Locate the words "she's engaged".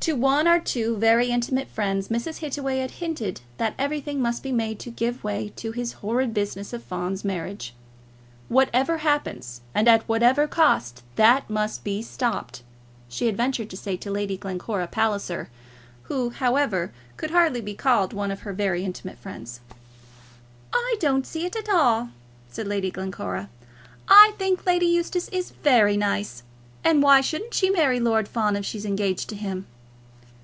28.64-29.28